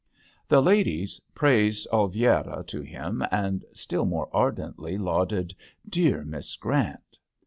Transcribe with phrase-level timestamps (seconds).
[0.47, 5.53] The ladies praised Oliviera to him, and still more ardently lauded
[5.87, 7.19] dear Miss Grant."